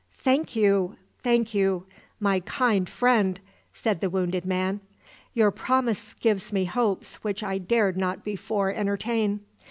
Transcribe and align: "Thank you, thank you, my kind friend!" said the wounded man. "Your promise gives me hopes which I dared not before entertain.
"Thank 0.17 0.55
you, 0.55 0.95
thank 1.21 1.53
you, 1.53 1.85
my 2.19 2.39
kind 2.39 2.89
friend!" 2.89 3.39
said 3.71 4.01
the 4.01 4.09
wounded 4.09 4.45
man. 4.47 4.81
"Your 5.35 5.51
promise 5.51 6.15
gives 6.15 6.51
me 6.51 6.65
hopes 6.65 7.17
which 7.23 7.43
I 7.43 7.59
dared 7.59 7.97
not 7.97 8.23
before 8.23 8.73
entertain. 8.73 9.41